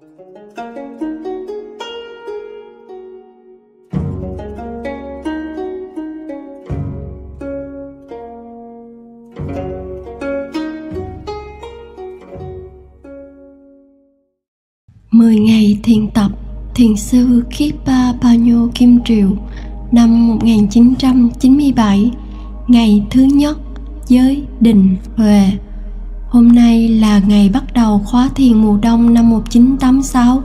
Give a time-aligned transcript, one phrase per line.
[0.00, 0.08] Mười
[15.38, 16.30] ngày thiền tập,
[16.74, 19.28] Thiền sư Kipa Panyo Kim Triệu
[19.92, 22.10] năm 1997
[22.68, 23.58] ngày thứ nhất,
[24.06, 25.50] giới đình Huệ.
[26.28, 30.42] Hôm nay là ngày bắt đầu khóa thiền mùa đông năm 1986,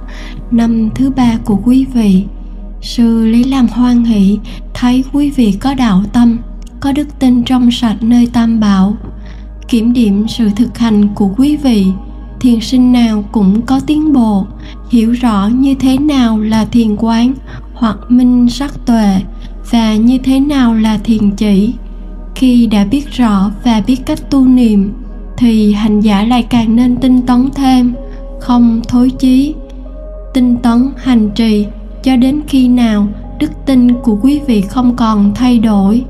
[0.52, 2.24] năm thứ ba của quý vị.
[2.82, 4.40] Sư lấy làm hoan hỷ
[4.74, 6.38] thấy quý vị có đạo tâm,
[6.80, 8.98] có đức tin trong sạch nơi tam bảo.
[9.68, 11.86] Kiểm điểm sự thực hành của quý vị,
[12.40, 14.46] thiền sinh nào cũng có tiến bộ,
[14.90, 17.34] hiểu rõ như thế nào là thiền quán
[17.74, 19.22] hoặc minh sắc tuệ
[19.72, 21.74] và như thế nào là thiền chỉ.
[22.36, 24.94] Khi đã biết rõ và biết cách tu niệm,
[25.42, 27.94] thì hành giả lại càng nên tinh tấn thêm.
[28.40, 29.56] Không thối chí,
[30.34, 31.66] tinh tấn hành trì
[32.04, 33.08] cho đến khi nào
[33.40, 36.06] đức tin của quý vị không còn thay đổi.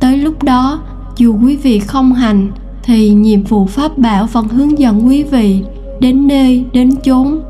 [0.00, 0.80] Tới lúc đó,
[1.16, 5.62] dù quý vị không hành, thì nhiệm vụ pháp bảo vẫn hướng dẫn quý vị
[6.00, 7.40] đến nơi, đến chốn.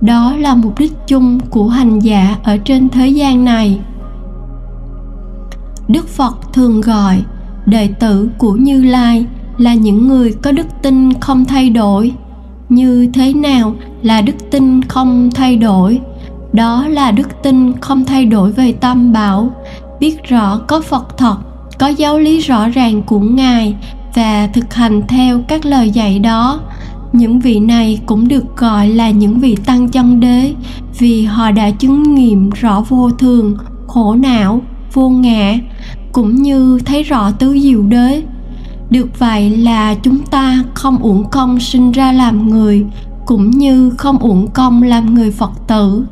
[0.00, 3.80] Đó là mục đích chung của hành giả ở trên thế gian này.
[5.88, 7.22] Đức phật thường gọi
[7.66, 9.26] đệ tử của như lai
[9.60, 12.12] là những người có đức tin không thay đổi.
[12.68, 16.00] Như thế nào là đức tin không thay đổi?
[16.52, 19.50] Đó là đức tin không thay đổi về tâm bảo.
[20.00, 21.36] Biết rõ có phật thật,
[21.78, 23.74] có giáo lý rõ ràng của ngài
[24.14, 26.60] và thực hành theo các lời dạy đó.
[27.12, 30.54] Những vị này cũng được gọi là những vị tăng chân đế,
[30.98, 34.60] vì họ đã chứng nghiệm rõ vô thường, khổ não,
[34.92, 35.54] vô ngã,
[36.12, 38.22] cũng như thấy rõ tứ diệu đế
[38.90, 42.86] được vậy là chúng ta không uổng công sinh ra làm người,
[43.26, 46.04] cũng như không uổng công làm người phật tử.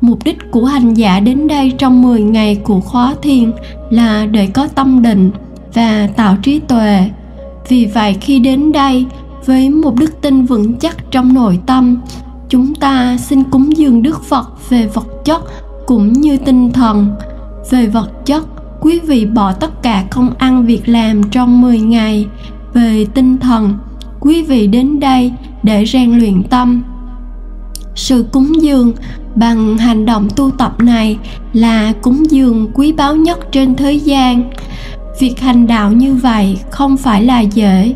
[0.00, 3.52] Mục đích của hành giả đến đây trong 10 ngày của khóa thiền
[3.90, 5.30] là để có tâm định
[5.74, 7.10] và tạo trí tuệ.
[7.68, 9.06] Vì vậy khi đến đây,
[9.46, 12.00] với một đức tin vững chắc trong nội tâm,
[12.48, 15.42] chúng ta xin cúng dường đức phật về vật chất
[15.86, 17.06] cũng như tinh thần.
[17.70, 18.44] Về vật chất
[18.80, 22.26] quý vị bỏ tất cả công ăn việc làm trong 10 ngày
[22.74, 23.74] về tinh thần.
[24.20, 26.82] Quý vị đến đây để rèn luyện tâm.
[27.94, 28.92] Sự cúng dường
[29.34, 31.18] bằng hành động tu tập này
[31.52, 34.50] là cúng dường quý báu nhất trên thế gian.
[35.20, 37.94] Việc hành đạo như vậy không phải là dễ.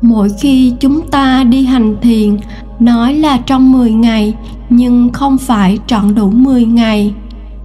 [0.00, 2.36] Mỗi khi chúng ta đi hành thiền,
[2.80, 4.34] nói là trong 10 ngày,
[4.70, 7.14] nhưng không phải trọn đủ 10 ngày.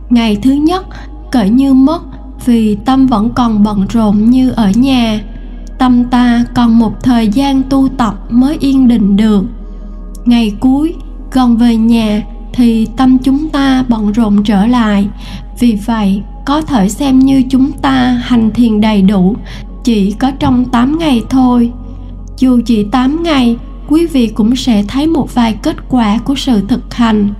[0.09, 0.85] Ngày thứ nhất,
[1.31, 2.01] cỡ như mất
[2.45, 5.19] vì tâm vẫn còn bận rộn như ở nhà.
[5.77, 9.43] Tâm ta còn một thời gian tu tập mới yên định được.
[10.25, 10.93] Ngày cuối,
[11.31, 12.23] gần về nhà,
[12.53, 15.07] thì tâm chúng ta bận rộn trở lại.
[15.59, 19.35] Vì vậy, có thể xem như chúng ta hành thiền đầy đủ,
[19.83, 21.71] chỉ có trong 8 ngày thôi.
[22.37, 23.57] Dù chỉ 8 ngày,
[23.89, 27.33] quý vị cũng sẽ thấy một vài kết quả của sự thực hành.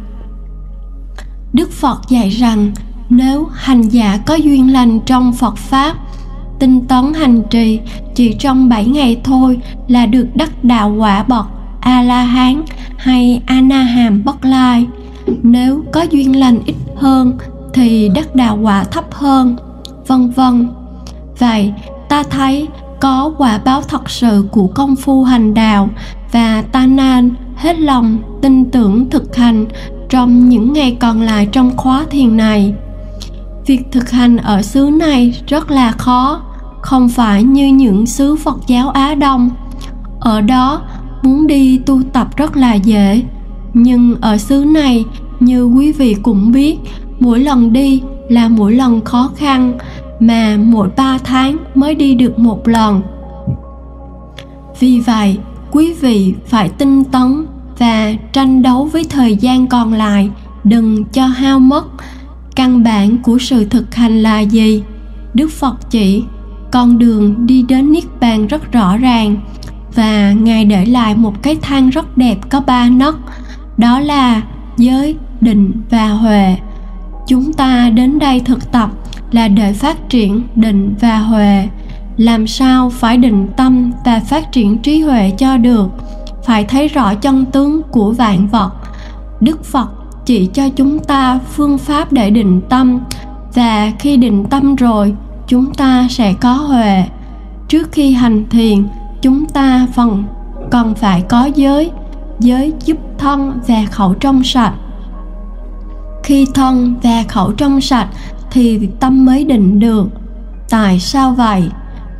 [1.53, 2.71] Đức phật dạy rằng
[3.09, 5.95] nếu hành giả có duyên lành trong Phật Pháp,
[6.59, 7.79] tinh tấn hành trì
[8.15, 11.45] chỉ trong 7 ngày thôi là được đắc đạo quả bậc
[11.79, 12.61] a la hán
[12.97, 14.87] hay a na hàm bất lai.
[15.43, 17.37] Nếu có duyên lành ít hơn
[17.73, 19.55] thì đắc đạo quả thấp hơn,
[20.07, 20.69] vân vân.
[21.39, 21.73] Vậy,
[22.09, 22.67] ta thấy
[22.99, 25.89] có quả báo thật sự của công phu hành đạo
[26.31, 29.65] và ta nên hết lòng tin tưởng thực hành
[30.09, 32.73] trong những ngày còn lại trong khóa thiền này
[33.65, 36.41] việc thực hành ở xứ này rất là khó,
[36.81, 39.49] không phải như những xứ phật giáo á đông.
[40.19, 40.81] Ở đó,
[41.21, 43.23] muốn đi tu tập rất là dễ.
[43.73, 45.05] Nhưng ở xứ này,
[45.39, 46.77] như quý vị cũng biết,
[47.19, 49.77] mỗi lần đi là mỗi lần khó khăn,
[50.19, 53.01] mà mỗi ba tháng mới đi được một lần.
[54.79, 55.37] Vì vậy,
[55.71, 57.45] quý vị phải tinh tấn
[57.79, 60.29] và tranh đấu với thời gian còn lại,
[60.63, 61.85] đừng cho hao mất
[62.55, 64.83] căn bản của sự thực hành là gì?
[65.33, 66.23] Đức phật chỉ,
[66.71, 69.35] con đường đi đến niết bàn rất rõ ràng
[69.95, 73.15] và ngài để lại một cái thang rất đẹp có ba nấc,
[73.77, 74.41] đó là
[74.77, 76.55] giới, định và huệ.
[77.27, 78.89] Chúng ta đến đây thực tập
[79.31, 81.67] là để phát triển định và huệ.
[82.17, 85.87] Làm sao phải định tâm và phát triển trí huệ cho được?
[86.45, 88.71] Phải thấy rõ chân tướng của vạn vật.
[89.41, 89.89] Đức phật
[90.25, 92.99] chỉ cho chúng ta phương pháp để định tâm.
[93.53, 95.15] Và khi định tâm rồi,
[95.47, 97.03] chúng ta sẽ có huệ.
[97.67, 98.87] Trước khi hành thiền,
[99.21, 100.23] chúng ta phần
[100.71, 101.91] cần phải có giới
[102.39, 104.73] giới giúp thân và khẩu trong sạch.
[106.23, 108.07] Khi thân và khẩu trong sạch
[108.51, 110.07] thì tâm mới định được.
[110.69, 111.69] Tại sao vậy?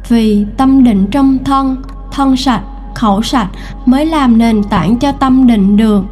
[0.09, 1.75] Vì tâm định trong thân
[2.11, 2.63] thân sạch,
[2.95, 3.50] khẩu sạch
[3.85, 6.03] mới làm nền tảng cho tâm định được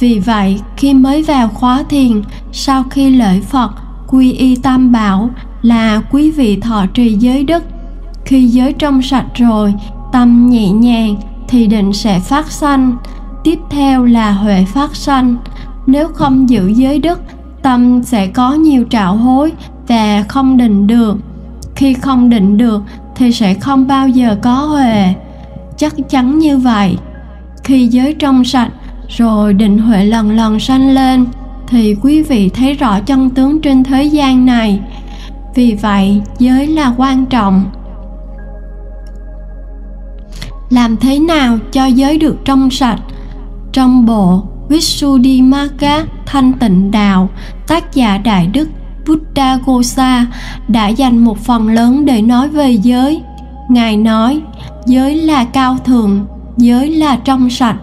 [0.00, 2.22] vì vậy, khi mới vào khóa thiền,
[2.52, 3.70] sau khi lễ phật,
[4.06, 5.30] quy y tam bảo
[5.62, 7.64] là quý vị thọ trì giới đức.
[8.24, 9.74] Khi giới trong sạch rồi,
[10.12, 11.16] tâm nhẹ nhàng
[11.48, 12.96] thì định sẽ phát sanh.
[13.44, 15.36] Tiếp theo là huệ phát sanh.
[15.86, 17.20] Nếu không giữ giới đức,
[17.62, 19.52] tâm sẽ có nhiều trạo hối
[19.88, 21.16] và không định được.
[21.74, 22.82] Khi không định được
[23.14, 25.14] thì sẽ không bao giờ có huệ.
[25.76, 26.96] Chắc chắn như vậy.
[27.64, 28.70] Khi giới trong sạch
[29.08, 31.26] rồi định huệ lần lần sanh lên,
[31.66, 34.80] thì quý vị thấy rõ chân tướng trên thế gian này.
[35.54, 37.64] Vì vậy, giới là quan trọng.
[40.70, 43.00] Làm thế nào cho giới được trong sạch?
[43.72, 47.28] Trong bộ Visuddhimagga Thanh Tịnh Đạo,
[47.66, 48.68] tác giả Đại Đức
[49.06, 50.26] Buddha Gosa
[50.68, 53.22] đã dành một phần lớn để nói về giới.
[53.70, 54.40] Ngài nói,
[54.86, 56.26] giới là cao thượng,
[56.56, 57.76] giới là trong sạch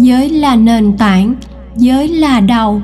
[0.00, 1.34] giới là nền tảng,
[1.76, 2.82] giới là đầu.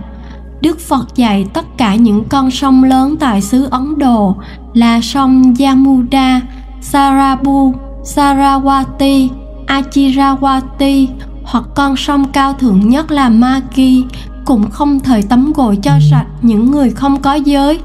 [0.61, 4.37] Đức phật dạy tất cả những con sông lớn tại xứ ấn độ
[4.75, 6.41] là sông yamuda,
[6.81, 7.75] sarabu,
[8.05, 9.29] sarawati,
[9.67, 11.07] achirawati
[11.45, 14.05] hoặc con sông cao thượng nhất là maki.
[14.45, 17.81] Cũng không thời tắm gội cho sạch những người không có giới,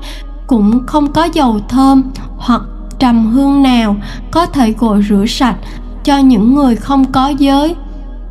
[0.48, 2.04] cũng không có dầu thơm
[2.38, 2.62] hoặc
[3.00, 3.95] trầm hương nào
[4.31, 5.56] có thể gội rửa sạch
[6.04, 7.75] cho những người không có giới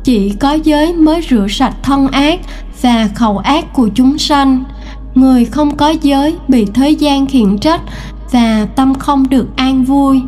[0.03, 2.39] chỉ có giới mới rửa sạch thân ác
[2.81, 4.63] và khẩu ác của chúng sanh.
[5.15, 7.81] Người không có giới bị thế gian khiển trách
[8.31, 10.21] và tâm không được an vui.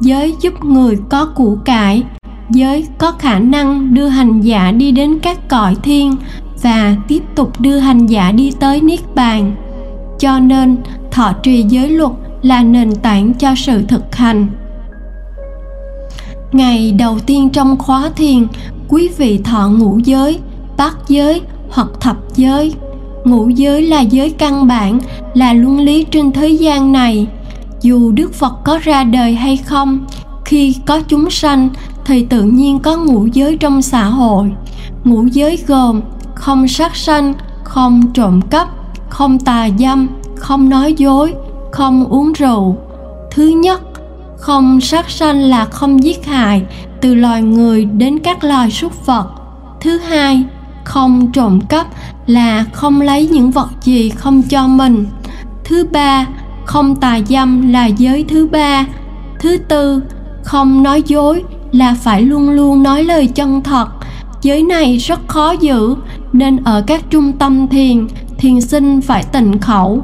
[0.00, 2.02] Giới giúp người có củ cải.
[2.50, 6.16] Giới có khả năng đưa hành giả đi đến các cõi thiên
[6.62, 9.56] và tiếp tục đưa hành giả đi tới niết bàn.
[10.18, 10.76] Cho nên,
[11.10, 12.12] thọ trì giới luật
[12.42, 14.46] là nền tảng cho sự thực hành.
[16.52, 18.46] Ngày đầu tiên trong khóa thiền
[18.88, 20.38] quý vị thọ ngũ giới,
[20.76, 22.74] bát giới hoặc thập giới.
[23.24, 24.98] Ngũ giới là giới căn bản,
[25.34, 27.26] là luân lý trên thế gian này.
[27.80, 30.06] Dù đức phật có ra đời hay không,
[30.44, 31.68] khi có chúng sanh,
[32.04, 34.52] thì tự nhiên có ngũ giới trong xã hội.
[35.04, 36.00] Ngũ giới gồm
[36.34, 37.34] không sát sanh,
[37.64, 38.68] không trộm cắp,
[39.08, 41.34] không tà dâm, không nói dối,
[41.72, 42.76] không uống rượu.
[43.30, 43.80] Thứ nhất,
[44.36, 46.62] không sát sanh là không giết hại
[47.00, 49.28] từ loài người đến các loài súc vật.
[49.80, 50.44] Thứ hai,
[50.84, 51.86] không trộm cắp
[52.26, 55.06] là không lấy những vật gì không cho mình.
[55.64, 56.26] Thứ ba,
[56.64, 58.86] không tà dâm là giới thứ ba.
[59.40, 60.02] Thứ tư,
[60.44, 63.88] không nói dối là phải luôn luôn nói lời chân thật.
[64.42, 65.94] Giới này rất khó giữ,
[66.32, 68.06] nên ở các trung tâm thiền
[68.38, 70.02] thiền sinh phải tịnh khẩu.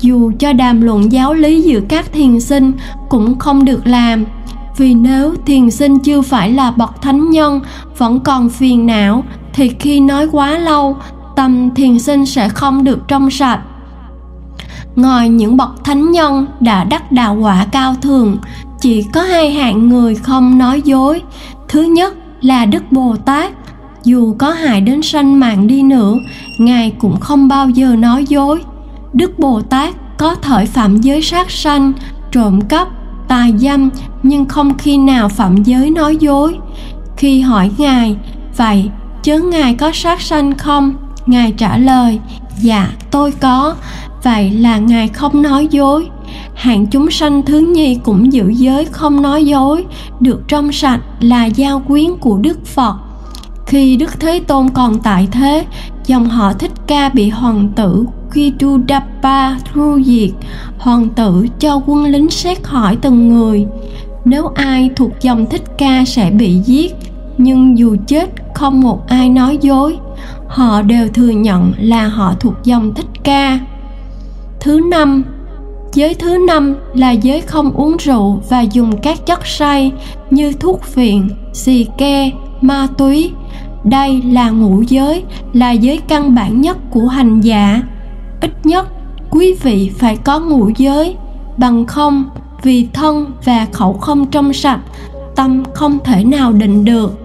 [0.00, 2.72] Dù cho đàm luận giáo lý giữa các thiền sinh
[3.08, 4.24] cũng không được làm
[4.76, 7.60] vì nếu thiền sinh chưa phải là bậc thánh nhân,
[7.98, 10.96] vẫn còn phiền não, thì khi nói quá lâu,
[11.36, 13.60] tâm thiền sinh sẽ không được trong sạch.
[14.96, 18.38] Ngoài những bậc thánh nhân đã đắc đạo quả cao thường
[18.80, 21.22] chỉ có hai hạng người không nói dối.
[21.68, 23.52] Thứ nhất là đức bồ tát,
[24.04, 26.14] dù có hại đến sanh mạng đi nữa,
[26.58, 28.62] ngài cũng không bao giờ nói dối.
[29.12, 31.92] Đức bồ tát có thể phạm giới sát sanh,
[32.32, 32.88] trộm cắp
[33.32, 33.90] tà dâm,
[34.22, 36.58] nhưng không khi nào phạm giới nói dối.
[37.16, 38.16] Khi hỏi ngài,
[38.56, 38.90] vậy
[39.22, 40.94] chớ ngài có sát sanh không?
[41.26, 42.20] Ngài trả lời
[42.60, 43.74] dạ tôi có.
[44.22, 46.08] Vậy là ngài không nói dối.
[46.54, 49.84] Hạng chúng sanh thứ nhi cũng giữ giới không nói dối,
[50.20, 52.94] được trong sạch là giao quyến của đức phật.
[53.66, 55.66] Khi đức thế tôn còn tại thế,
[56.06, 60.30] dòng họ thích ca bị hoàng tử Kidudappa tru diệt,
[60.78, 63.66] hoàng tử cho quân lính xét hỏi từng người.
[64.24, 66.94] Nếu ai thuộc dòng thích ca sẽ bị giết,
[67.38, 69.96] nhưng dù chết, không một ai nói dối.
[70.48, 73.60] Họ đều thừa nhận là họ thuộc dòng thích ca.
[74.60, 75.24] Thứ năm,
[75.92, 79.92] giới thứ năm là giới không uống rượu và dùng các chất say
[80.30, 83.30] như thuốc viện xì ke, ma túy.
[83.84, 85.22] Đây là ngũ giới,
[85.52, 87.82] là giới căn bản nhất của hành giả
[88.42, 88.86] ít nhất
[89.30, 91.16] quý vị phải có ngũ giới,
[91.56, 92.24] bằng không
[92.62, 94.80] vì thân và khẩu không trong sạch,
[95.36, 97.18] tâm không thể nào định được.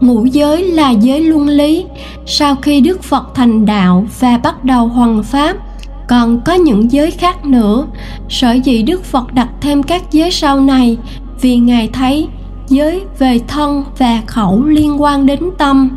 [0.00, 1.84] Ngũ giới là giới luân lý.
[2.26, 5.56] Sau khi đức phật thành đạo và bắt đầu hoằng pháp,
[6.08, 7.86] còn có những giới khác nữa.
[8.28, 10.98] Sở dĩ đức phật đặt thêm các giới sau này,
[11.40, 12.28] vì ngài thấy
[12.68, 15.90] giới về thân và khẩu liên quan đến tâm.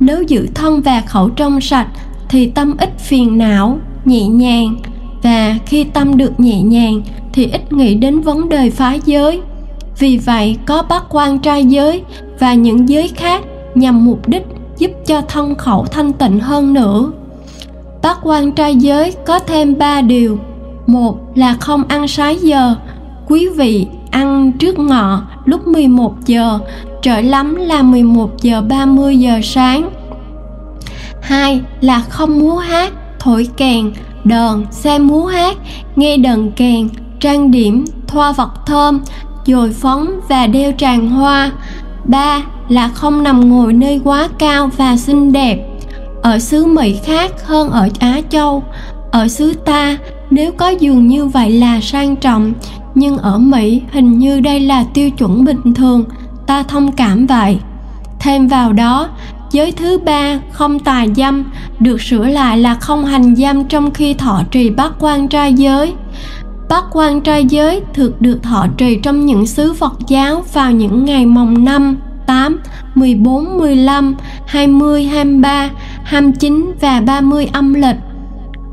[0.00, 1.86] Nếu giữ thân và khẩu trong sạch
[2.34, 4.76] thì tâm ít phiền não, nhẹ nhàng.
[5.22, 9.40] Và khi tâm được nhẹ nhàng, thì ít nghĩ đến vấn đề phá giới.
[9.98, 12.02] Vì vậy, có bát quan trai giới
[12.38, 13.42] và những giới khác
[13.74, 14.46] nhằm mục đích
[14.78, 17.12] giúp cho thân khẩu thanh tịnh hơn nữa.
[18.02, 20.38] Bát quan trai giới có thêm ba điều.
[20.86, 22.74] Một là không ăn sái giờ.
[23.28, 26.58] Quý vị ăn trước ngọ lúc 11 giờ,
[27.02, 29.90] trở lắm là 11 giờ 30 giờ sáng
[31.24, 33.92] hai là không múa hát, thổi kèn,
[34.24, 35.56] đờn xem múa hát,
[35.96, 36.88] nghe đờn kèn,
[37.20, 39.00] trang điểm, thoa vật thơm,
[39.46, 41.50] dồi phấn và đeo tràng hoa.
[42.04, 45.68] Ba là không nằm ngồi nơi quá cao và xinh đẹp.
[46.22, 48.62] Ở xứ mỹ khác hơn ở á châu.
[49.12, 49.96] Ở xứ ta,
[50.30, 52.52] nếu có giường như vậy là sang trọng.
[52.94, 56.04] Nhưng ở mỹ, hình như đây là tiêu chuẩn bình thường.
[56.46, 57.58] Ta thông cảm vậy.
[58.18, 59.08] Thêm vào đó
[59.52, 61.44] giới thứ ba không tà dâm
[61.80, 65.94] được sửa lại là không hành dâm trong khi thọ trì bát quan trai giới
[66.68, 71.04] bát quan trai giới thực được thọ trì trong những xứ Phật giáo vào những
[71.04, 71.96] ngày mồng năm
[72.26, 72.60] 8,
[72.94, 74.14] 14, 15,
[74.46, 75.70] 20, 23,
[76.04, 77.96] 29 và 30 âm lịch.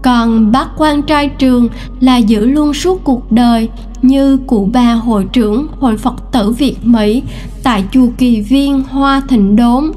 [0.01, 3.69] Còn bát quan trai trường là giữ luôn suốt cuộc đời
[4.01, 7.23] như cụ bà hội trưởng Hội Phật tử Việt Mỹ
[7.63, 9.91] tại chùa Kỳ Viên Hoa Thịnh Đốn.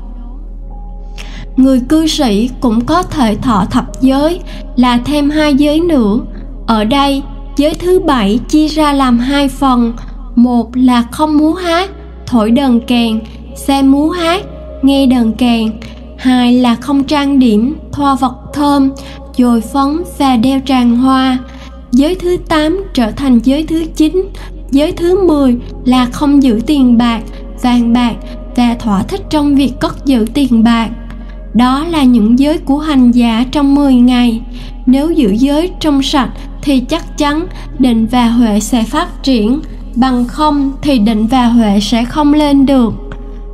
[1.57, 4.41] Người cư sĩ cũng có thể thọ thập giới
[4.77, 6.19] là thêm hai giới nữa.
[6.67, 7.23] Ở đây,
[7.57, 9.93] giới thứ bảy chia ra làm hai phần.
[10.37, 11.91] Một là không múa hát,
[12.27, 13.21] thổi đờn kèn,
[13.57, 14.43] xem múa hát,
[14.83, 15.73] nghe đờn kèn.
[16.19, 18.91] Hai là không trang điểm, thoa vật thơm,
[19.39, 21.39] dồi phấn và đeo tràng hoa.
[21.93, 24.29] Giới thứ 8 trở thành giới thứ 9.
[24.71, 27.23] Giới thứ 10 là không giữ tiền bạc,
[27.63, 28.15] vàng bạc
[28.57, 30.91] và thỏa thích trong việc cất giữ tiền bạc.
[31.55, 34.41] Đó là những giới của hành giả trong 10 ngày.
[34.87, 36.31] Nếu giữ giới trong sạch
[36.63, 37.47] thì chắc chắn
[37.79, 39.61] định và huệ sẽ phát triển,
[39.95, 42.95] bằng không thì định và huệ sẽ không lên được.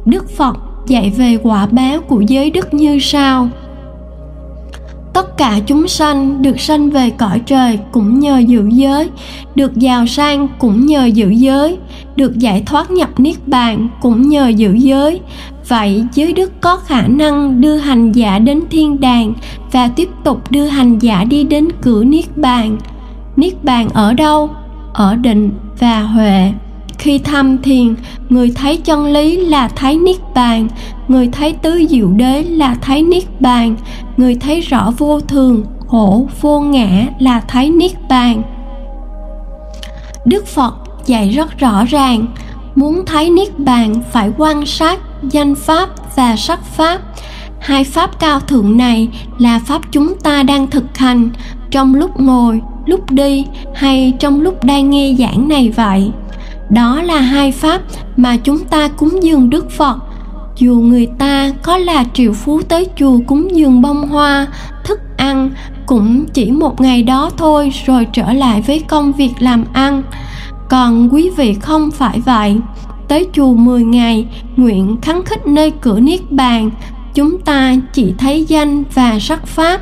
[0.04, 3.48] Đức Phật dạy về quả báo của giới đức như sau
[5.12, 9.10] tất cả chúng sanh được sanh về cõi trời cũng nhờ giữ giới,
[9.54, 11.76] được giàu sang cũng nhờ giữ giới,
[12.16, 15.20] được giải thoát nhập niết bàn cũng nhờ giữ giới.
[15.68, 19.34] Vậy giới đức có khả năng đưa hành giả đến thiên đàng
[19.72, 22.76] và tiếp tục đưa hành giả đi đến cửa niết bàn.
[23.36, 24.50] Niết bàn ở đâu?
[24.92, 26.52] Ở định và huệ.
[26.98, 27.94] Khi tham thiền,
[28.28, 30.68] người thấy chân lý là thấy niết bàn,
[31.08, 33.76] người thấy tứ diệu đế là thấy niết bàn
[34.20, 38.42] người thấy rõ vô thường, khổ, vô ngã là thấy niết bàn.
[40.24, 40.74] Đức phật
[41.06, 42.26] dạy rất rõ ràng,
[42.74, 47.00] muốn thấy niết bàn phải quan sát danh pháp và sắc pháp.
[47.60, 49.08] Hai pháp cao thượng này
[49.38, 51.30] là pháp chúng ta đang thực hành
[51.70, 56.10] trong lúc ngồi, lúc đi hay trong lúc đang nghe giảng này vậy.
[56.70, 57.80] Đó là hai pháp
[58.16, 59.98] mà chúng ta cúng dường đức phật
[60.60, 64.46] dù người ta có là triệu phú tới chùa cúng dường bông hoa,
[64.84, 65.50] thức ăn,
[65.86, 70.02] cũng chỉ một ngày đó thôi rồi trở lại với công việc làm ăn.
[70.68, 72.56] Còn quý vị không phải vậy.
[73.08, 74.26] Tới chùa 10 ngày,
[74.56, 76.70] nguyện khắng khích nơi cửa niết bàn,
[77.14, 79.80] chúng ta chỉ thấy danh và sắc pháp.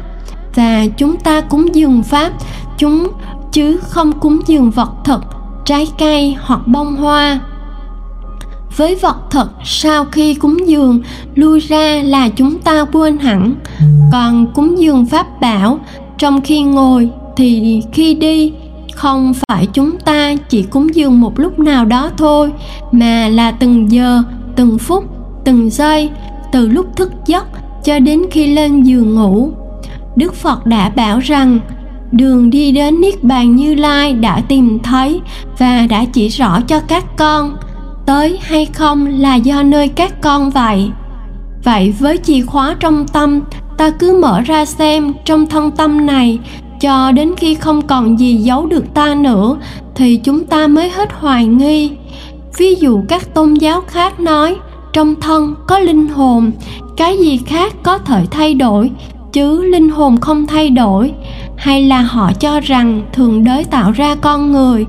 [0.55, 2.33] Và chúng ta cúng dường pháp,
[2.79, 3.09] chúng
[3.53, 5.21] chứ không cúng dường vật thực,
[5.65, 7.41] trái cây hoặc bông hoa
[8.77, 11.01] với vật thật, sau khi cúng dường,
[11.35, 13.55] lui ra là chúng ta quên hẳn.
[14.13, 15.79] Còn cúng dường pháp bảo,
[16.19, 18.53] trong khi ngồi thì khi đi,
[18.95, 22.53] không phải chúng ta chỉ cúng dường một lúc nào đó thôi,
[22.93, 24.23] mà là từng giờ,
[24.57, 25.05] từng phút,
[25.45, 26.11] từng giây,
[26.53, 27.47] từ lúc thức giấc
[27.85, 29.51] cho đến khi lên giường ngủ.
[30.17, 31.59] Đức phật đã bảo rằng,
[32.13, 35.21] đường đi đến niết bàn như lai đã tìm thấy
[35.59, 37.57] và đã chỉ rõ cho các con
[38.09, 40.91] tới hay không là do nơi các con vậy.
[41.65, 43.41] Vậy với chìa khóa trong tâm,
[43.77, 46.39] ta cứ mở ra xem trong thân tâm này,
[46.81, 49.57] cho đến khi không còn gì giấu được ta nữa,
[49.95, 51.91] thì chúng ta mới hết hoài nghi.
[52.59, 54.57] Ví dụ các tôn giáo khác nói,
[54.93, 56.51] trong thân có linh hồn,
[56.97, 58.91] cái gì khác có thể thay đổi,
[59.33, 61.13] chứ linh hồn không thay đổi
[61.59, 64.87] hay là họ cho rằng thượng đế tạo ra con người?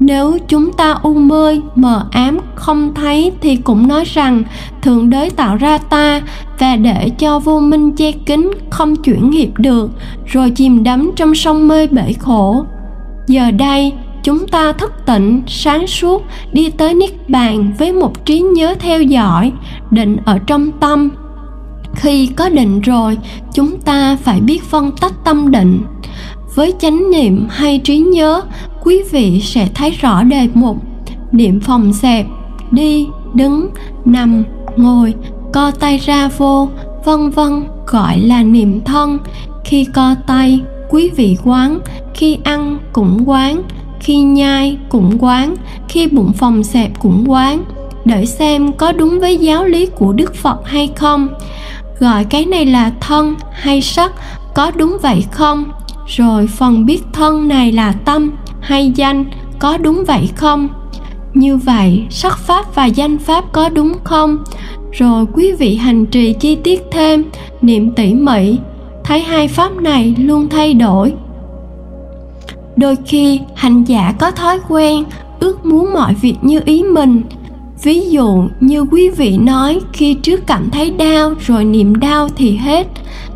[0.00, 4.42] Nếu chúng ta u mê mờ ám, không thấy thì cũng nói rằng
[4.82, 6.20] thượng đế tạo ra ta
[6.58, 9.90] và để cho vô minh che kín không chuyển nghiệp được,
[10.26, 12.64] rồi chìm đắm trong sông mê bể khổ.
[13.26, 18.40] Giờ đây, chúng ta thức tỉnh, sáng suốt, đi tới niết bàn với một trí
[18.40, 19.52] nhớ theo dõi,
[19.90, 21.10] định ở trong tâm
[21.94, 23.18] khi có định rồi,
[23.54, 25.80] chúng ta phải biết phân tách tâm định.
[26.54, 28.42] Với chánh niệm hay trí nhớ,
[28.84, 30.76] quý vị sẽ thấy rõ đề mục.
[31.32, 32.26] Niệm phòng xẹp,
[32.70, 33.68] đi, đứng,
[34.04, 34.44] nằm,
[34.76, 35.14] ngồi,
[35.52, 36.68] co tay ra vô,
[37.04, 39.18] vân vân, gọi là niệm thân.
[39.64, 41.78] Khi co tay, quý vị quán,
[42.14, 43.62] khi ăn cũng quán,
[44.00, 45.54] khi nhai cũng quán,
[45.88, 47.64] khi bụng phòng xẹp cũng quán.
[48.04, 51.28] Để xem có đúng với giáo lý của đức phật hay không
[52.00, 54.12] gọi cái này là thân hay sắc,
[54.54, 55.64] có đúng vậy không?
[56.06, 58.30] Rồi phần biết thân này là tâm
[58.60, 59.24] hay danh,
[59.58, 60.68] có đúng vậy không?
[61.34, 64.38] Như vậy, sắc pháp và danh pháp có đúng không?
[64.92, 67.24] Rồi quý vị hành trì chi tiết thêm,
[67.62, 68.58] niệm tỉ mỉ,
[69.04, 71.12] thấy hai pháp này luôn thay đổi.
[72.76, 75.04] Đôi khi hành giả có thói quen
[75.40, 77.22] ước muốn mọi việc như ý mình
[77.82, 82.56] ví dụ như quý vị nói, khi trước cảm thấy đau, rồi niệm đau thì
[82.56, 82.86] hết.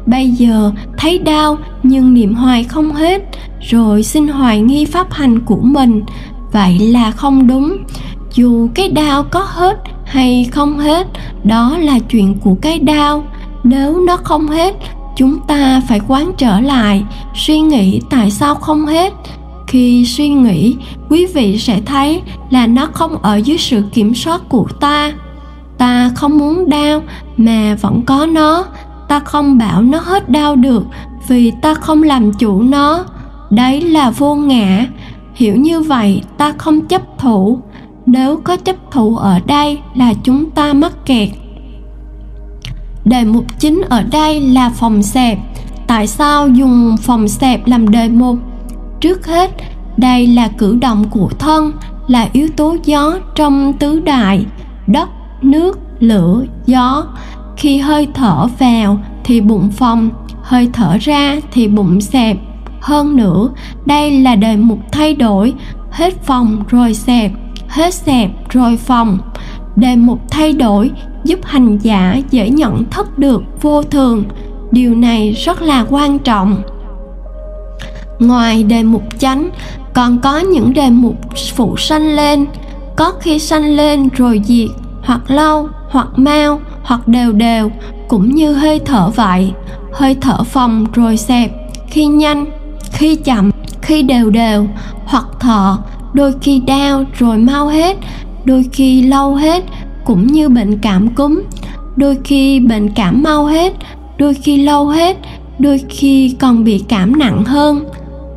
[0.07, 3.23] Bây giờ thấy đau, nhưng niệm hoài không hết,
[3.61, 6.03] rồi xin hoài nghi pháp hành của mình.
[6.53, 7.77] Vậy là không đúng.
[8.35, 11.07] Dù cái đau có hết hay không hết,
[11.45, 13.25] đó là chuyện của cái đau.
[13.65, 14.75] Nếu nó không hết,
[15.17, 19.13] chúng ta phải quán trở lại, suy nghĩ tại sao không hết
[19.67, 20.77] khi suy nghĩ,
[21.09, 25.13] quý vị sẽ thấy là nó không ở dưới sự kiểm soát của ta.
[25.79, 27.03] Ta không muốn đau,
[27.37, 28.65] mà vẫn có nó.
[29.09, 30.85] Ta không bảo nó hết đau được,
[31.29, 33.05] vì ta không làm chủ nó.
[33.51, 34.87] Đấy là vô ngã.
[35.35, 37.59] Hiểu như vậy, ta không chấp thủ.
[38.07, 41.29] Nếu có chấp thủ ở đây là chúng ta mắc kẹt.
[43.05, 45.39] Đề mục chính ở đây là phòng xẹp.
[45.87, 48.39] Tại sao dùng phòng xẹp làm đề mục?
[49.05, 49.51] Trước hết,
[49.97, 51.73] đây là cử động của thân,
[52.07, 54.47] là yếu tố gió trong tứ đại,
[54.87, 55.09] đất,
[55.43, 57.07] nước, lửa, gió.
[57.57, 60.11] Khi hơi thở vào thì bụng phòng
[60.43, 62.37] hơi thở ra thì bụng xẹp.
[62.81, 63.51] Hơn nữa,
[63.87, 65.53] đây là đề mục thay đổi,
[65.91, 67.33] hết phòng rồi xẹp,
[67.69, 69.19] hết xẹp rồi phòng
[69.77, 70.91] đề mục thay đổi
[71.25, 74.25] giúp hành giả dễ nhận thức được vô thường.
[74.71, 76.63] Điều này rất là quan trọng
[78.19, 79.51] ngoài đề mục chánh,
[79.95, 81.17] còn có những đề mục
[81.55, 82.47] phụ sanh lên.
[82.97, 84.69] Có khi sanh lên rồi diệt,
[85.03, 87.71] hoặc lâu hoặc mau, hoặc đều đều,
[88.09, 89.53] cũng như hơi thở vậy.
[89.93, 91.51] Hơi thở phòng rồi xẹp,
[91.89, 92.47] khi nhanh,
[92.93, 93.51] khi chậm,
[93.83, 94.67] khi đều đều,
[95.07, 95.79] hoặc thọ
[96.15, 97.97] đôi khi đau rồi mau hết,
[98.45, 99.65] đôi khi lâu hết,
[100.05, 101.43] cũng như bệnh cảm cúm.
[101.97, 103.73] Đôi khi bệnh cảm mau hết,
[104.19, 105.17] đôi khi lâu hết,
[105.59, 107.85] đôi khi còn bị cảm nặng hơn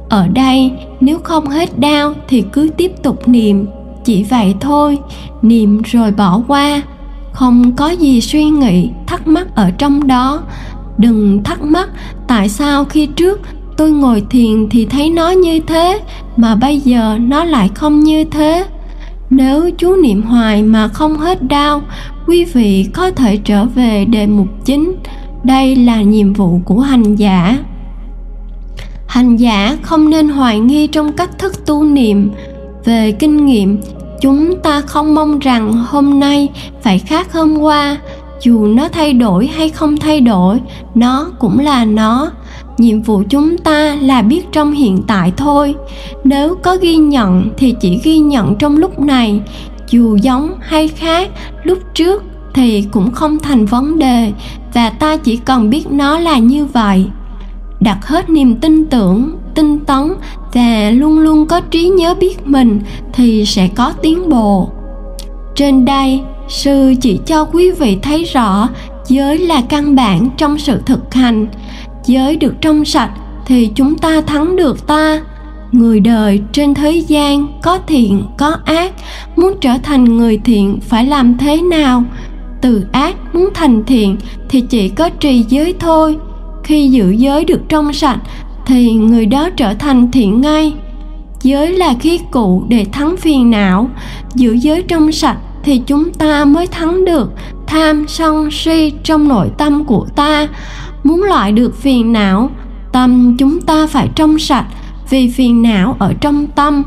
[0.09, 3.65] ở đây, nếu không hết đau thì cứ tiếp tục niệm.
[4.05, 4.97] Chỉ vậy thôi,
[5.41, 6.81] niệm rồi bỏ qua.
[7.31, 10.41] Không có gì suy nghĩ, thắc mắc ở trong đó.
[10.97, 11.89] Đừng thắc mắc,
[12.27, 13.41] tại sao khi trước
[13.77, 15.99] tôi ngồi thiền thì thấy nó như thế,
[16.37, 18.65] mà bây giờ nó lại không như thế?
[19.29, 21.81] Nếu chú niệm hoài mà không hết đau,
[22.27, 24.95] quý vị có thể trở về đề mục chính.
[25.43, 27.57] Đây là nhiệm vụ của hành giả
[29.07, 32.31] hành giả không nên hoài nghi trong cách thức tu niệm.
[32.85, 33.81] Về kinh nghiệm,
[34.21, 36.49] chúng ta không mong rằng hôm nay
[36.81, 37.97] phải khác hôm qua.
[38.41, 40.59] Dù nó thay đổi hay không thay đổi,
[40.95, 42.31] nó cũng là nó.
[42.77, 45.75] Nhiệm vụ chúng ta là biết trong hiện tại thôi.
[46.23, 49.41] Nếu có ghi nhận thì chỉ ghi nhận trong lúc này.
[49.89, 51.29] Dù giống hay khác,
[51.63, 54.31] lúc trước thì cũng không thành vấn đề
[54.73, 57.05] và ta chỉ cần biết nó là như vậy
[57.79, 60.13] đặt hết niềm tin tưởng tinh tấn
[60.53, 62.79] và luôn luôn có trí nhớ biết mình
[63.13, 64.69] thì sẽ có tiến bộ.
[65.55, 68.69] Trên đây, sư chỉ cho quý vị thấy rõ
[69.07, 71.47] giới là căn bản trong sự thực hành.
[72.05, 73.11] Giới được trong sạch
[73.45, 75.21] thì chúng ta thắng được ta.
[75.71, 78.93] Người đời trên thế gian có thiện, có ác,
[79.35, 82.03] muốn trở thành người thiện phải làm thế nào?
[82.61, 84.17] Từ ác muốn thành thiện
[84.49, 86.17] thì chỉ có trì giới thôi
[86.67, 88.19] khi giữ giới được trong sạch,
[88.65, 90.73] thì người đó trở thành thiện ngay.
[91.41, 93.89] Giới là khí cụ để thắng phiền não.
[94.35, 97.31] Giữ giới trong sạch thì chúng ta mới thắng được.
[97.67, 100.47] Tham sân si trong nội tâm của ta.
[101.03, 102.49] Muốn loại được phiền não,
[102.93, 104.65] tâm chúng ta phải trong sạch,
[105.09, 106.83] vì phiền não ở trong tâm.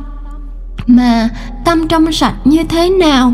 [0.87, 1.29] Mà
[1.65, 3.33] tâm trong sạch như thế nào?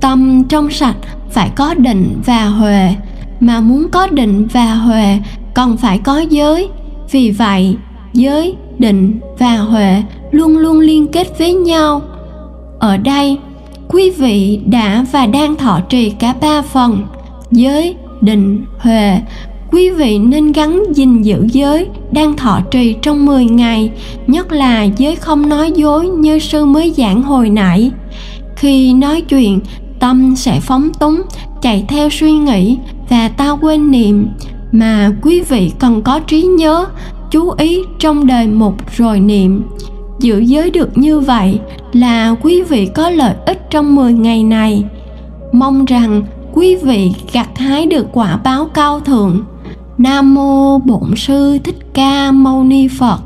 [0.00, 0.96] Tâm trong sạch
[1.32, 2.94] phải có định và huệ.
[3.40, 5.18] Mà muốn có định và huệ
[5.54, 6.68] còn phải có giới.
[7.10, 7.76] Vì vậy
[8.12, 12.02] giới định và huệ luôn luôn liên kết với nhau.
[12.78, 13.38] Ở đây
[13.88, 17.02] quý vị đã và đang thọ trì cả ba phần
[17.50, 19.18] giới định huệ.
[19.70, 23.90] Quý vị nên gắn gìn giữ giới đang thọ trì trong 10 ngày,
[24.26, 27.90] nhất là giới không nói dối như sư mới giảng hồi nãy.
[28.56, 29.60] Khi nói chuyện,
[30.00, 31.22] tâm sẽ phóng túng,
[31.62, 32.76] chạy theo suy nghĩ
[33.08, 34.28] và ta quên niệm,
[34.72, 36.86] mà quý vị cần có trí nhớ,
[37.30, 39.62] chú ý trong đời mục rồi niệm.
[40.20, 41.60] Giữ giới được như vậy
[41.92, 44.84] là quý vị có lợi ích trong 10 ngày này.
[45.52, 46.22] Mong rằng
[46.52, 49.44] quý vị gặt hái được quả báo cao thượng
[49.98, 53.18] Nam mô Bổn sư Thích Ca Mâu Ni Phật.